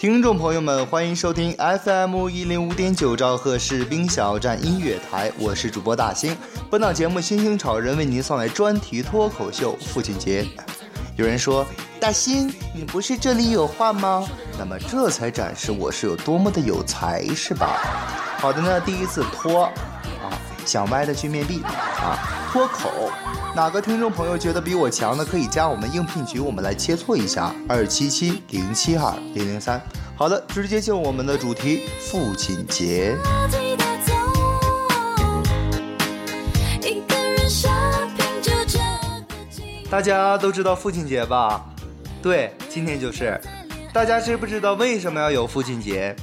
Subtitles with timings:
[0.00, 6.34] 听众朋友们，欢迎收听 FM 一零五点九兆赫士兵小站音乐台，我是主播大兴。
[6.70, 10.48] 本档节目星星炒人为您送来专题脱口秀父亲节。
[11.16, 11.66] 有人说。
[12.00, 14.26] 大兴，你不是这里有话吗？
[14.58, 17.76] 那么这才展示我是有多么的有才，是吧？
[18.38, 20.32] 好的呢，第一次脱啊，
[20.64, 23.12] 想歪的去面壁啊，脱口。
[23.54, 27.52] 哪个听众朋友觉得比我强的，可以加我们应聘局，我们来切磋一下。
[27.68, 29.80] 二七七零七二零零三。
[30.16, 33.16] 好的，直接进入我们的主题，父亲节。
[39.90, 41.64] 大家都知道父亲节吧？
[42.22, 43.38] 对，今天就是。
[43.92, 46.14] 大家知不知道为什么要有父亲节？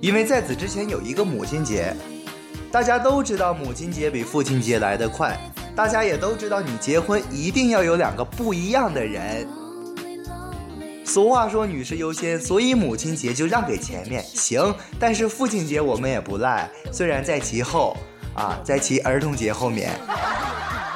[0.00, 1.94] 因为在此之前有一个母亲节。
[2.72, 5.38] 大家都知道母亲节比父亲节来得快。
[5.76, 9.46] 大家也都知道，你结婚一定要有两个不一样的人。
[11.04, 14.24] 俗话说女士优先，所以母亲节就让给前面。
[14.24, 17.94] 行，但是父亲节我们也不赖，虽然在其后，
[18.34, 19.92] 啊，在其儿童节后面。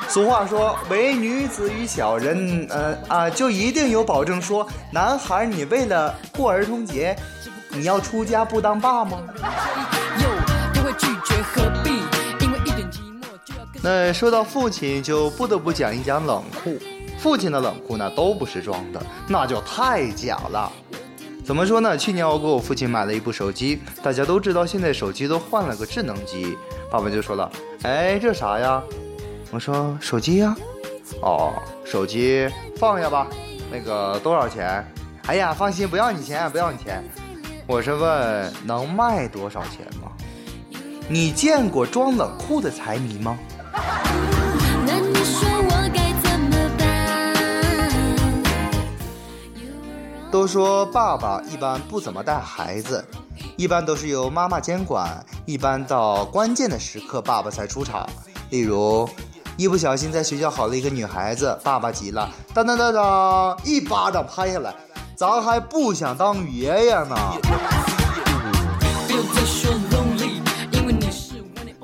[0.09, 4.43] 俗话说，唯女子与小人，呃啊，就一定有保证。
[4.43, 7.15] 说男孩，你为了过儿童节，
[7.69, 9.21] 你要出家不当爸吗？
[13.83, 16.79] 那说到父亲，就不得不讲一讲冷酷。
[17.19, 20.71] 父亲的冷酷呢，都不是装的，那就太假了。
[21.45, 21.97] 怎么说呢？
[21.97, 26.57] 去年我给我父亲买了一部手机，大家都知道，现在手机都换了个智能机。
[26.91, 27.51] 爸爸就说了
[27.83, 28.83] ：“哎，这啥呀？”
[29.51, 30.57] 我说手机呀，
[31.23, 31.53] 哦，
[31.85, 33.27] 手机放下吧。
[33.73, 34.87] 那个多少钱？
[35.27, 37.03] 哎呀，放心，不要你钱，不要你钱。
[37.67, 40.13] 我是问能卖多少钱吗？
[41.09, 43.37] 你见过装冷库的财迷吗？
[50.31, 53.05] 都说爸爸一般不怎么带孩子，
[53.57, 58.09] 一般都是由妈妈监管，一般到关键的时刻爸爸才出场，
[58.51, 59.09] 例如。
[59.57, 64.75] 一不小心在学校好了一个女孩子，爸爸急了，当当当当，一巴掌拍下来，
[65.15, 67.15] 咱还不想当爷爷呢。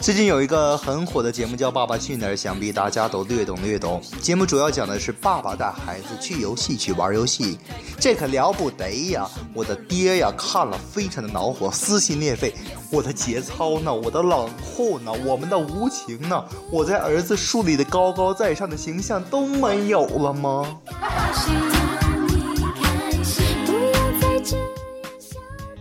[0.07, 4.01] 最近有一个很火的节目叫《爸爸去哪儿》，想必大家都略懂略懂。
[4.23, 7.59] 节目主要讲的是爸爸带孩子去游戏去玩游戏，
[7.99, 9.29] 这可了不得呀！
[9.53, 12.55] 我的爹呀，看了非常的恼火，撕心裂肺。
[12.89, 13.93] 我的节操呢？
[13.93, 15.13] 我的冷酷呢？
[15.25, 16.45] 我们的无情呢？
[16.71, 20.79] 我在儿子树立的高高在上的形象都没有了吗？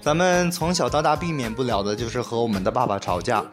[0.01, 3.45] 咱们从小到大避免不了的就是和我们的爸爸吵架。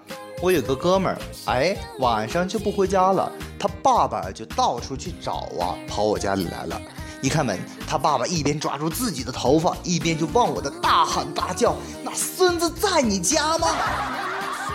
[0.42, 3.30] 我有个哥们儿，哎，晚上就不回家了，
[3.60, 6.80] 他爸爸就到处去找啊，跑我家里来了。
[7.20, 13.69] 一开门，他爸爸一边抓住自己的头发，一边就往我的大喊大叫：“那孙子在你家吗？”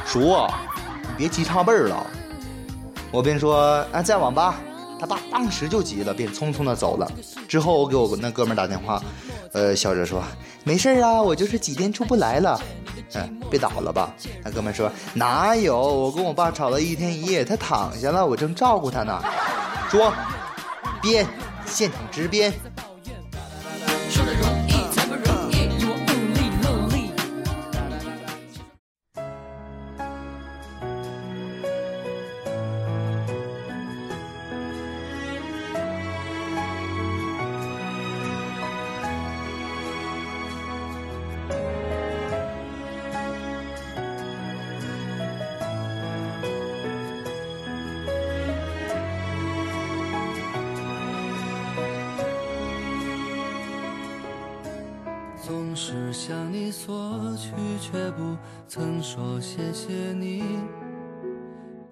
[0.07, 0.37] 叔，
[1.05, 2.07] 你别急差辈儿了。
[3.11, 4.55] 我便说：“啊，在网吧。”
[4.99, 7.11] 他爸当时就急了，便匆匆的走了。
[7.47, 9.01] 之后我给我那哥们打电话，
[9.53, 10.23] 呃，笑着说
[10.63, 12.59] ：“没事啊，我就是几天出不来了。”
[13.13, 14.13] 嗯，别打了吧？
[14.43, 15.77] 那哥们说哪有？
[15.79, 19.21] 我跟我爸吵了一天一夜，他躺下了，我正照顾他呢。
[19.89, 20.11] 说，
[21.01, 21.25] 编，
[21.65, 22.53] 现场直编。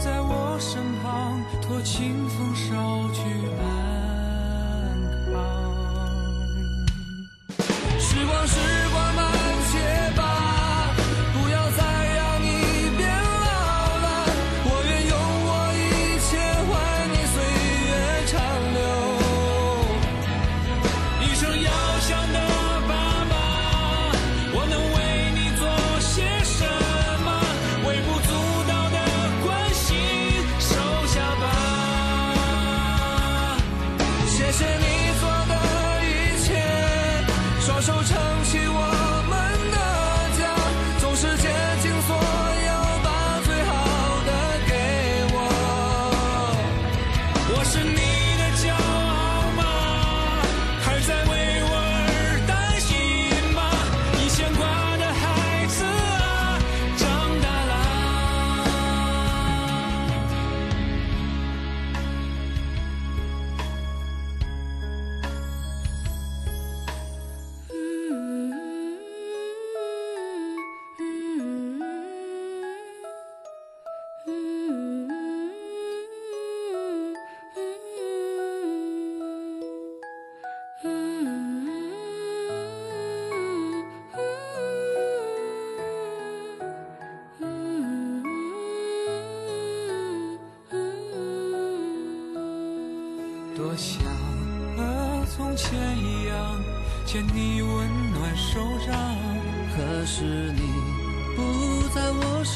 [0.00, 3.20] 在我身旁，托清风捎去
[3.58, 3.66] 安
[5.26, 5.34] 康。
[7.98, 8.54] 时光，时
[8.92, 9.20] 光慢
[9.66, 9.74] 些
[10.14, 10.20] 吧，
[11.34, 11.80] 不要再
[12.14, 12.46] 让你
[12.96, 13.46] 变老
[14.04, 14.06] 了。
[14.64, 15.12] 我愿用
[15.44, 15.76] 我一
[16.22, 16.30] 切
[16.68, 16.70] 换
[17.10, 17.36] 你岁
[17.88, 17.90] 月
[18.30, 18.32] 长
[18.74, 18.78] 留。
[21.26, 21.68] 一生要
[22.06, 22.08] 强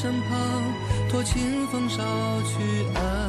[0.03, 0.37] 身旁，
[1.09, 1.95] 托清风捎
[2.43, 3.22] 去安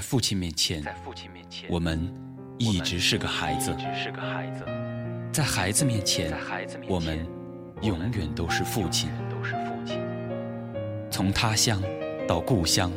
[0.00, 0.82] 在父亲面前，
[1.68, 2.10] 我们
[2.56, 3.70] 一直是个孩子；
[5.30, 6.32] 在孩子面前，
[6.88, 7.18] 我们
[7.82, 9.10] 永远都是父亲。
[11.10, 11.82] 从他乡
[12.26, 12.90] 到故乡，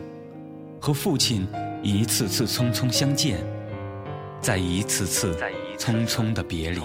[0.79, 1.45] 和父亲
[1.81, 3.37] 一次次匆匆相见，
[4.39, 5.35] 再一次次
[5.77, 6.79] 匆匆的别离。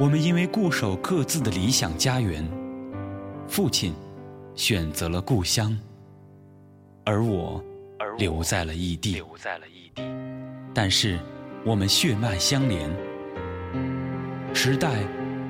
[0.00, 2.42] 我们因为固守各自的理想家园，
[3.46, 3.94] 父亲
[4.54, 5.78] 选择了故乡，
[7.04, 7.62] 而我
[8.18, 9.14] 留在了异地。
[9.14, 10.02] 留在了异地
[10.74, 11.18] 但是
[11.64, 12.90] 我们血脉相连，
[14.54, 14.90] 时代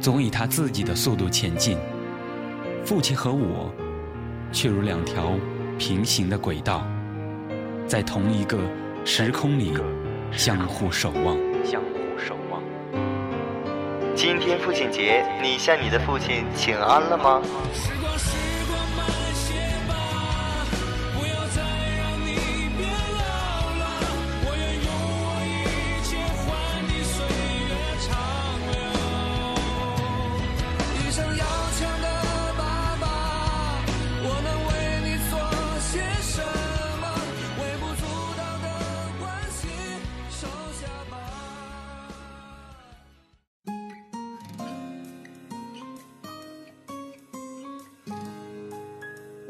[0.00, 1.78] 总以他自己的速度前进，
[2.84, 3.72] 父亲和我
[4.52, 5.32] 却如两条
[5.78, 6.86] 平行的轨道，
[7.86, 8.58] 在同一个
[9.04, 9.72] 时空里
[10.32, 11.36] 相互守望。
[14.14, 17.42] 今天父亲节，你向你的父亲请安了吗？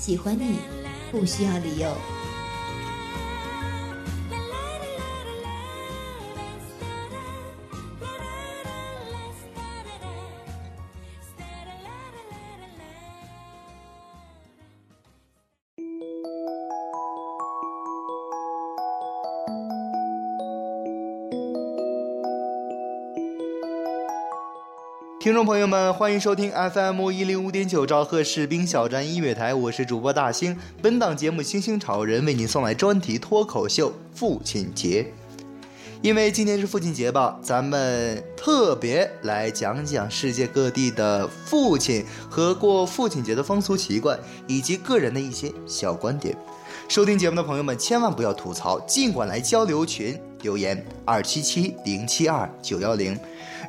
[0.00, 0.56] 喜欢你，
[1.12, 2.19] 不需要理由。
[25.30, 30.58] 听众朋友们，欢迎收听 FM 一零五点九兆赫士兵小站音乐台，我是主播大兴。
[30.82, 35.06] 本档节目星星潮人为您送来专题脱口秀父亲节。
[36.02, 44.18] 因为今天是父亲节吧，咱们特别来讲讲世界各地的父亲和过父亲节的风俗习惯，
[44.48, 46.36] 以及个人的一些小观点。
[46.88, 53.16] 收听节目的朋友们，千万不要吐槽，尽管来交流群留言二七七零七二九幺零。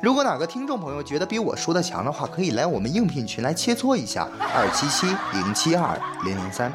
[0.02, 6.72] 如果哪个听众朋友觉得比我说的强的话，可以来我们应聘群来切磋一下，二七七零七二零零三。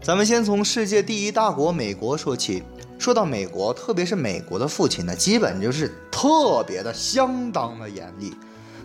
[0.00, 2.62] 咱们先从世界第一大国美国说起。
[2.98, 8.34] 说到美国，特别是美国的父亲呢，基本就是特别的、相当的严厉。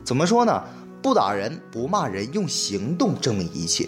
[0.03, 0.61] 怎么说呢？
[1.03, 3.87] 不打人，不骂人，用行动证明一切。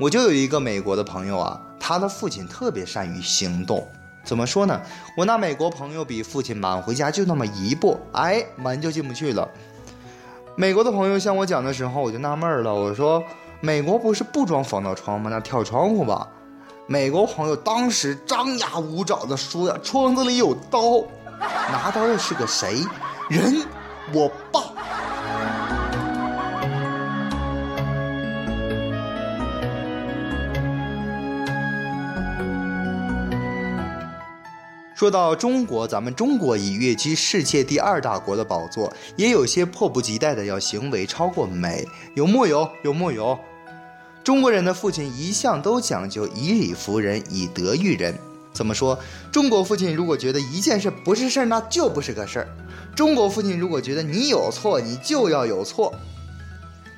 [0.00, 3.86] 我就有一个美国的朋友啊，他的父亲特别善于行动。
[4.24, 4.80] 怎么说呢？
[5.16, 9.48] 我那美国朋友比父亲晚回家就那么一步，哎，门就进不去了。
[10.56, 13.22] 美国的朋友向我讲的时候，我就纳闷了，我说
[13.62, 15.30] ：“美国不是不装防盗窗吗？
[15.30, 16.28] 那跳窗户吧。”
[16.88, 21.04] 美国朋友当时张牙舞爪的说呀：“窗子里有刀，
[21.70, 22.84] 拿刀的是个谁？
[23.28, 23.62] 人，
[24.12, 24.59] 我爸。”
[35.00, 42.70] 说到中国，咱们中国已跃居世界第二大国的宝座，也有些迫不及待的要行为超过美，有木有？
[42.82, 43.38] 有木有？
[44.22, 48.14] 中国人的父亲一向都讲究以理服人，以德育人。
[48.52, 48.98] 怎么说？
[49.32, 52.48] 中国父亲如果觉得一件事不是事儿，那就不是个事儿。
[52.94, 55.94] 中国父亲如果觉得你有错，你就要有错。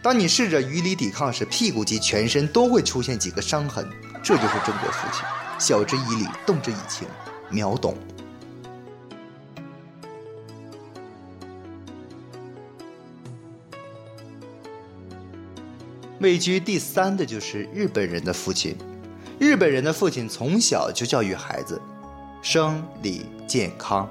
[0.02, 3.88] 当你试着与理抵抗时，屁股及全身都会出现几个伤痕。
[4.24, 5.22] 这就是中国父亲，
[5.56, 7.06] 晓之以理，动之以情。
[7.52, 7.94] 秒懂。
[16.20, 18.76] 位居第三的就是日本人的父亲。
[19.40, 21.80] 日本人的父亲从小就教育孩子，
[22.42, 24.08] 生理健康，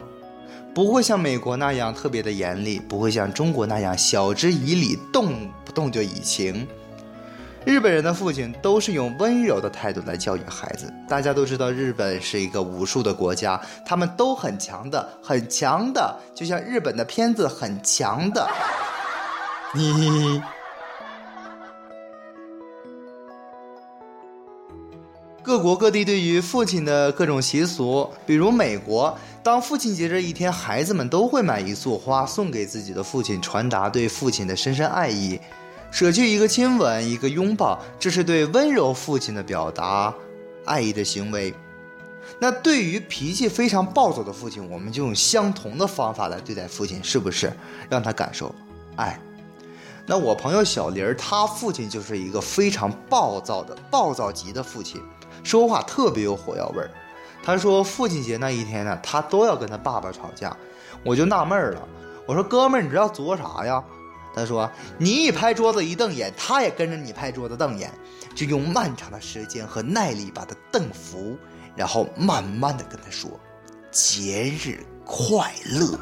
[0.75, 6.67] 不会像美国那样特别的严厉，不会像中国那样晓之以理，动不动就以情。
[7.63, 10.91] 日本人的父亲都是用温柔的态度来教育孩子。
[11.07, 18.47] 大家都知道，日本是一个武术的国家，他们都很强的，很强的，就像日本的片子很强的。
[19.75, 20.41] 你
[25.43, 35.39] 各国各地对于父亲的各种习俗，比如美国，当父亲节这一天，孩子们都会买一束花送给自己的父亲，传达对父亲的深深爱意。
[35.91, 40.13] 舍去一个亲吻，一个拥抱，这是对温柔父亲的表达
[40.65, 41.53] 爱意的行为。
[42.39, 47.51] 那对于脾气非常暴躁的父亲，我们就用相同的方法来对待父亲，是不是？
[47.89, 48.55] 让他感受
[48.95, 49.19] 爱。
[50.05, 55.01] 那我朋友小林儿，他父亲就是一个非常暴躁的暴躁级的父亲，
[55.43, 56.89] 说话特别有火药味儿。
[57.43, 60.55] 他说父亲节那一天呢，他都要跟他爸爸吵架，
[61.03, 61.87] 我就纳闷了，
[62.25, 63.83] 我说哥们儿，你知道作啥呀？
[64.33, 67.91] 他说你一拍桌子一瞪眼，他也跟着你拍桌子瞪眼，
[68.33, 71.37] 就用漫长的时间和耐力把他瞪服。
[71.73, 73.29] 然后慢慢的跟他说
[73.91, 75.97] ：“节日快乐。”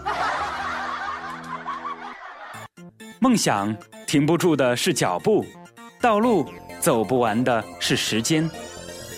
[3.21, 3.75] 梦想
[4.07, 5.45] 停不住的是脚步，
[6.01, 8.49] 道路走不完的是时间，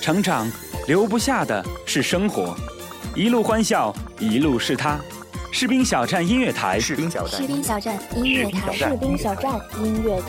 [0.02, 0.52] 成长
[0.88, 2.54] 留不下的是生活，
[3.16, 5.00] 一路欢笑，一路是他。
[5.52, 10.28] 士兵小站音乐台，士兵小站，士兵小站音乐台，士兵小站音乐台，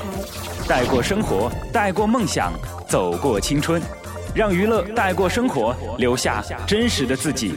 [0.69, 2.53] 带过生活，带过梦想，
[2.89, 3.81] 走过青春。
[4.35, 7.55] 让娱乐带过生活，留下真实的自己。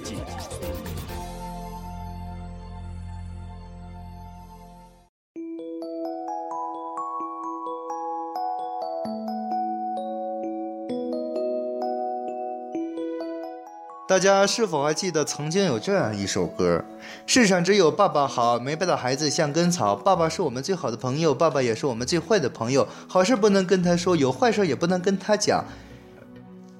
[14.15, 16.81] 大家是否还记得曾经有这样一首歌？
[17.27, 19.93] 世上只有爸爸好，没爸的孩子像根草。
[19.93, 22.87] 爸爸是我们最好的朋友，爸爸也是我们最坏的朋友。
[23.09, 25.65] 好事不能跟他说，有坏事也不能跟他讲。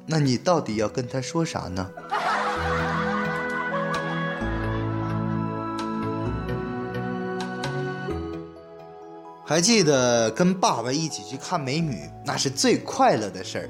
[0.06, 1.86] 那你到底要跟他说啥呢？
[9.46, 13.70] 还记得跟爸爸一起去看美女，那是最快乐的事儿。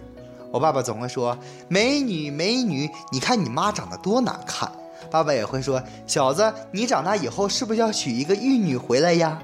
[0.56, 4.72] 我爸爸总会说：“美女，美女，你看你妈长得多难看。”
[5.12, 9.38] 爸爸也会说：“小子，你长大以后是不是要娶一个玉女回来呀？”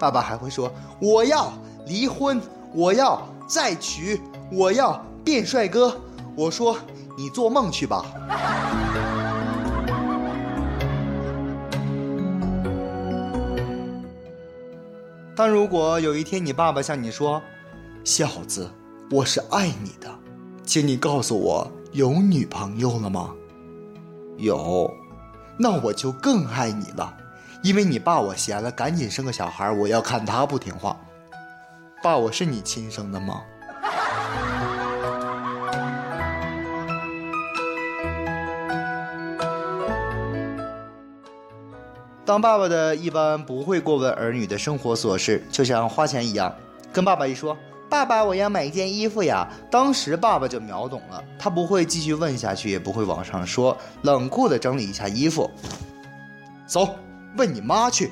[0.00, 1.52] 爸爸还会说：“我要
[1.84, 2.40] 离婚，
[2.72, 4.18] 我要再娶，
[4.50, 6.00] 我要变帅哥。”
[6.34, 6.78] 我说
[7.18, 8.06] ：“你做梦去吧。”
[15.36, 17.42] 但如果有一天你爸爸向你说
[18.02, 18.70] ：“小子，
[19.10, 20.08] 我是爱你的，
[20.64, 23.30] 请你告诉我有女朋友了吗？”
[24.36, 24.92] 有，
[25.56, 27.16] 那我就更爱你了，
[27.62, 30.96] 因为你爸我闲了，赶紧生个小孩，我要看他不听话。
[32.02, 33.42] 爸，我是你亲生的吗？
[42.26, 46.52] 当爸爸的一般不会过问儿女的生活琐事，就像花钱一样，
[46.92, 47.56] 跟爸爸一说
[47.94, 55.48] ：“爸爸，我要买一件衣服呀！”当时爸爸就秒懂了，他不会继续问下去，也不会往上说，冷酷的整理一下衣服，
[56.66, 56.96] 走，
[57.36, 58.10] 问你妈去。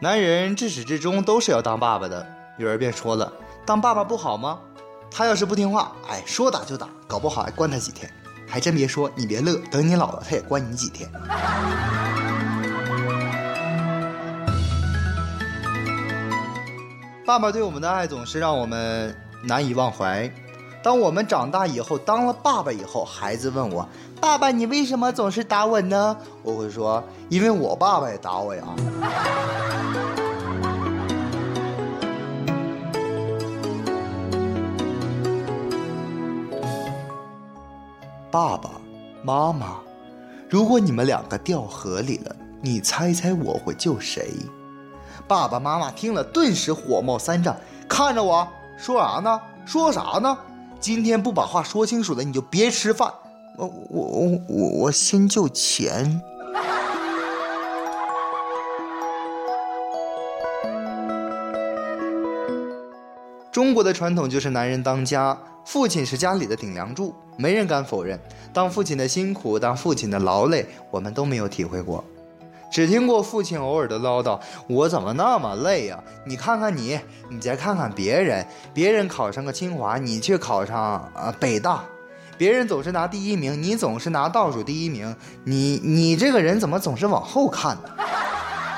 [0.00, 2.26] 男人至始至终都是要当爸爸的，
[2.56, 3.30] 女儿便说了
[3.66, 4.58] ：“当爸爸不好吗？”
[5.14, 8.10] 他要是不听话，哎，说打就打，搞不好还关他几天。
[8.52, 11.10] 还真别说，你别乐，等你老了，他也关你几天。
[17.24, 20.30] 爸爸对我们的爱总是让我们难以忘怀。
[20.82, 23.88] 当我们长大以后，当了爸爸以后，孩子问我
[24.20, 28.62] ：“爸爸，你为什么总是打我呢？”我会说：“因为我爸爸也打我呀。”
[38.32, 38.70] 爸爸
[39.22, 39.76] 妈妈，
[40.48, 44.32] 如果你们两个掉河里了，你猜猜我会救谁？
[45.28, 47.54] 爸爸妈妈听了，顿时火冒三丈，
[47.86, 49.38] 看着我说啥呢？
[49.66, 50.38] 说啥呢？
[50.80, 53.12] 今天不把话说清楚了，你就别吃饭。
[53.58, 56.22] 我我我我先救钱。
[63.52, 65.38] 中国的传统就是男人当家。
[65.64, 68.18] 父亲是家里的顶梁柱，没人敢否认。
[68.52, 72.04] 当父亲的辛苦，当父亲的劳累，我们都没有体会过，
[72.70, 76.02] 只听过父亲偶尔的唠叨：“我怎么那么累呀？
[76.26, 76.98] 你看看你，
[77.30, 78.44] 你再看看别人，
[78.74, 80.76] 别人考上个清华，你却考上
[81.14, 81.84] 啊北大；
[82.36, 85.14] 别人总是拿第一名，你总是拿倒数第一名。
[85.44, 87.82] 你你这个人怎么总是往后看呢？”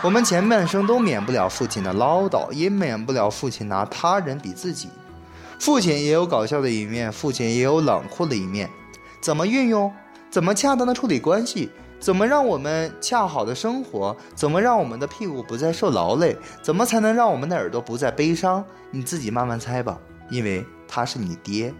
[0.02, 4.90] 我们前半生都免不了父亲的唠叨，也免不了父亲拿他人比自己。
[5.58, 8.68] 父亲也有搞笑的一面，父亲也有冷酷的一面。
[9.20, 9.92] 怎么运用？
[10.30, 11.70] 怎么恰当的处理关系？
[12.00, 14.14] 怎么让我们恰好的生活？
[14.34, 16.36] 怎么让我们的屁股不再受劳累？
[16.60, 18.62] 怎么才能让我们的耳朵不再悲伤？
[18.90, 21.72] 你自己慢慢猜吧，因为他是你爹。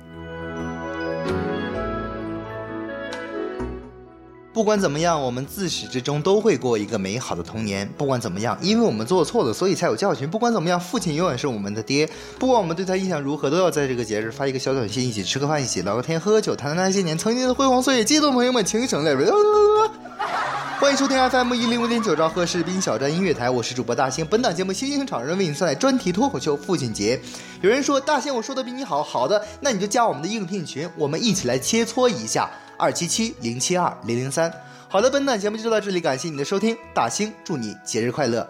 [4.54, 7.88] 不管怎么样，我们自始至终都会过一个美好的童年。
[7.98, 10.30] 不管怎么样，因为我们做错了，所以才有教训。
[10.30, 12.08] 不管怎么样，父亲永远是我们的爹。
[12.38, 18.04] 不管我们对他印象如何，都要在这个节日发一个小短信，一起吃个饭，一起聊个天，喝个酒，谈谈那些年曾经的辉煌岁月。
[18.04, 19.12] 激动朋友们，请省略。
[20.78, 24.24] 欢迎收听 FM 一零五点九兆赫士兵小站音乐台，我是主播大兴。
[24.24, 27.20] 本档节目星星场人为你送来专题脱口秀父亲节。
[27.60, 32.48] 有人说大兴我说的比你好，好的，那你就加我们的应聘群，我们一起来切磋一下。
[32.78, 34.52] 二七七零七二零零三。
[34.88, 38.48] 好的，本档节目就到这里，感谢你的收听，大兴祝你节日快乐。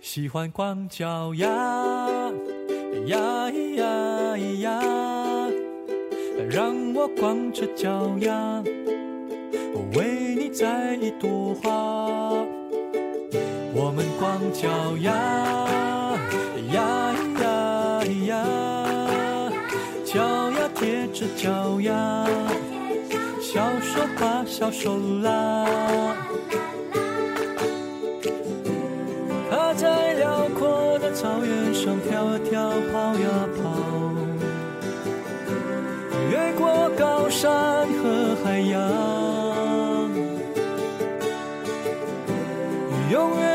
[0.00, 1.46] 喜欢光脚丫，
[3.06, 3.18] 呀
[3.50, 3.86] 咿呀
[4.34, 4.80] 咿呀，
[6.50, 8.62] 让我光着脚丫，
[9.94, 12.55] 为你摘一朵花。
[13.78, 15.12] 我们光脚丫，
[16.72, 18.42] 呀咿呀咿呀，
[20.02, 20.16] 脚
[20.52, 22.24] 丫贴着脚丫，
[23.38, 25.66] 小手把小手拉。
[29.50, 33.62] 他在辽阔的草原上跳啊跳，跑呀跑，
[36.30, 38.80] 越过高山和海洋，
[43.12, 43.45] 永远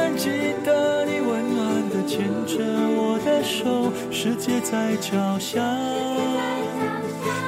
[3.51, 5.61] 手，世界在脚下，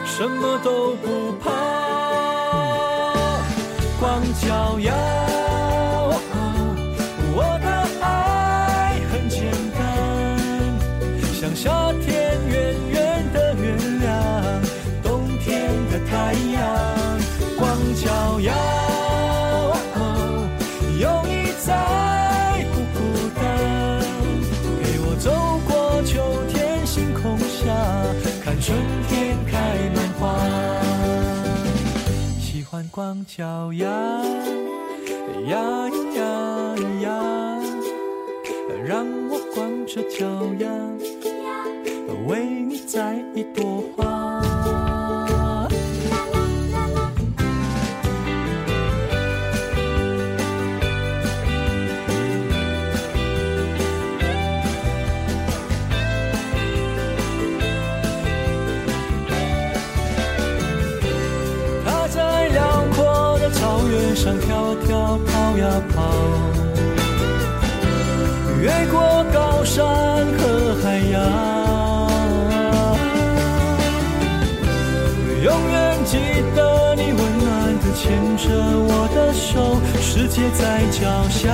[0.05, 1.49] 什么都不怕，
[4.01, 4.93] 光脚丫。
[7.35, 7.67] 我的
[8.05, 9.79] 爱很简单，
[11.39, 11.71] 像夏
[12.05, 12.12] 天
[32.93, 33.89] 光脚丫。
[35.47, 37.59] 呀咿呀呀，
[38.85, 40.27] 让我光着脚
[40.59, 40.69] 丫，
[42.27, 44.42] 为你摘一朵花。
[64.15, 66.13] 上跳跳，跑呀跑，
[68.61, 69.83] 越过高山
[70.37, 71.13] 和海洋。
[75.43, 76.17] 永远记
[76.55, 78.43] 得你温暖的牵着
[78.87, 81.49] 我的手，世界在脚下，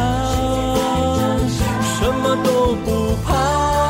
[1.97, 3.88] 什么都不怕。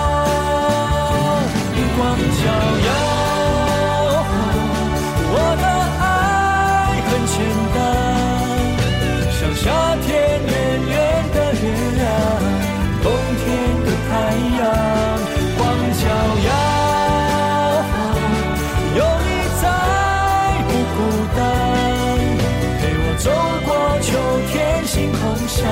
[23.65, 24.13] 过秋
[24.51, 25.63] 天星空下，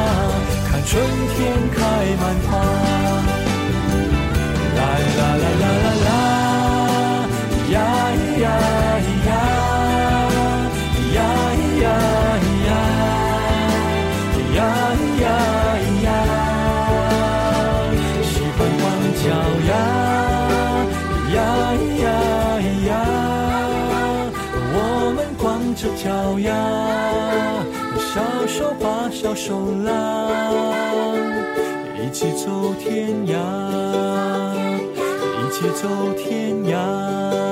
[0.70, 1.02] 看春
[1.36, 1.82] 天开
[2.20, 3.37] 满花。
[29.36, 29.92] 手拉。
[32.00, 33.36] 一起走天涯，
[35.38, 35.88] 一起走
[36.18, 37.47] 天涯。